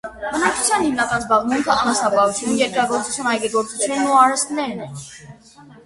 [0.29, 5.11] Բնակչության հիմնական զբաղմունքը անասնապահություն, երկրագործություն, այգեգործությունն ու արհեստներն էր։